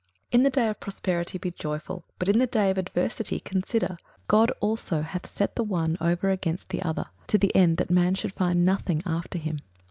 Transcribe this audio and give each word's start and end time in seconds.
21:007:014 0.31 0.31
In 0.31 0.43
the 0.43 0.49
day 0.49 0.67
of 0.69 0.79
prosperity 0.79 1.37
be 1.37 1.51
joyful, 1.51 2.03
but 2.17 2.27
in 2.27 2.39
the 2.39 2.47
day 2.47 2.71
of 2.71 2.79
adversity 2.79 3.39
consider: 3.39 3.99
God 4.27 4.51
also 4.59 5.03
hath 5.03 5.29
set 5.29 5.55
the 5.55 5.63
one 5.63 5.95
over 6.01 6.31
against 6.31 6.69
the 6.69 6.81
other, 6.81 7.05
to 7.27 7.37
the 7.37 7.55
end 7.55 7.77
that 7.77 7.91
man 7.91 8.15
should 8.15 8.33
find 8.33 8.65
nothing 8.65 9.03
after 9.05 9.37
him. 9.37 9.59